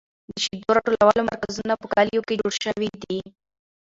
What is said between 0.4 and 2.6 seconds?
شیدو راټولولو مرکزونه په کلیو کې جوړ